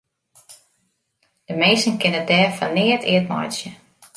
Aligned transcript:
De 1.47 1.53
minsken 1.61 1.95
kinne 2.01 2.21
dêr 2.29 2.49
fan 2.57 2.73
neat 2.75 3.03
eat 3.11 3.25
meitsje. 3.29 3.69